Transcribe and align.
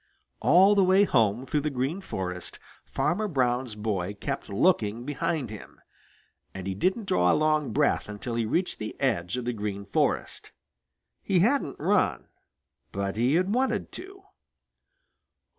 All 0.39 0.73
the 0.73 0.83
way 0.83 1.03
home 1.03 1.45
through 1.45 1.61
the 1.61 1.69
Green 1.69 2.01
Forest, 2.01 2.57
Farmer 2.85 3.27
Brown's 3.27 3.75
boy 3.75 4.15
kept 4.15 4.49
looking 4.49 5.05
behind 5.05 5.51
him, 5.51 5.79
and 6.55 6.65
he 6.65 6.73
didn't 6.73 7.05
draw 7.05 7.31
a 7.31 7.35
long 7.37 7.71
breath 7.71 8.09
until 8.09 8.33
he 8.33 8.43
reached 8.47 8.79
the 8.79 8.99
edge 8.99 9.37
of 9.37 9.45
the 9.45 9.53
Green 9.53 9.85
Forest. 9.85 10.53
He 11.21 11.41
hadn't 11.41 11.77
run, 11.79 12.27
but 12.91 13.15
he 13.15 13.35
had 13.35 13.53
wanted 13.53 13.91
to. 13.91 14.23